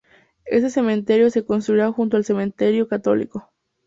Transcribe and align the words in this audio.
Este 0.45 0.71
Cementerio 0.71 1.29
se 1.29 1.45
construirá 1.45 1.91
junto 1.91 2.17
al 2.17 2.25
Cementerio 2.25 2.87
Católico. 2.87 3.53